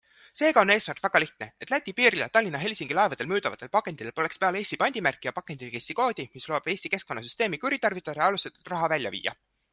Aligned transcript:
Seega 0.39 0.59
on 0.61 0.69
eesmärk 0.75 1.01
väga 1.01 1.19
lihtne- 1.23 1.47
et 1.65 1.73
Läti 1.73 1.93
piiril 1.99 2.23
ja 2.23 2.27
Tallinna-Helsingi 2.37 2.97
laevadel 3.01 3.29
müüdavatel 3.33 3.71
pakenditel 3.77 4.09
poleks 4.21 4.41
peal 4.45 4.59
Eesti 4.63 4.81
pandimärki 4.85 5.31
ja 5.31 5.35
pakendiregistrikoodi, 5.41 6.27
mis 6.39 6.49
lubab 6.51 6.73
Eesti 6.75 6.93
keskkonnasüsteemi 6.97 7.63
kuritarvitada 7.69 8.25
ja 8.25 8.33
alusetult 8.33 8.75
raha 8.77 8.93
välja 8.97 9.17
viia. 9.19 9.37